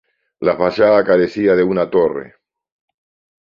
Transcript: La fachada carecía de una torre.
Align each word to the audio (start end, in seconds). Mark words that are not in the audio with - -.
La 0.39 0.57
fachada 0.57 1.03
carecía 1.05 1.55
de 1.55 1.63
una 1.63 1.87
torre. 1.87 2.35